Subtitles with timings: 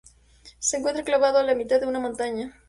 [0.57, 2.55] Se encuentra enclavado a la mitad de una montaña.